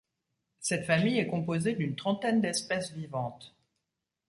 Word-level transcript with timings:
Cette 0.61 0.87
famille 0.87 1.19
est 1.19 1.27
composée 1.27 1.73
d'une 1.75 1.95
trentaine 1.95 2.41
d'espèces 2.41 2.91
vivantes. 2.91 3.55